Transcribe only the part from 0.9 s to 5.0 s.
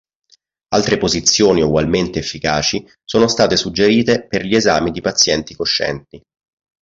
posizioni ugualmente efficaci sono state suggerite per gli esami di